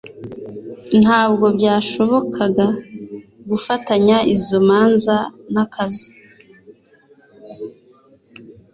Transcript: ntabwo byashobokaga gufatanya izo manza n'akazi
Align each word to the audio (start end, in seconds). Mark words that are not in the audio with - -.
ntabwo 1.01 1.45
byashobokaga 1.57 2.67
gufatanya 3.49 4.17
izo 4.35 4.57
manza 4.67 5.17
n'akazi 5.53 6.09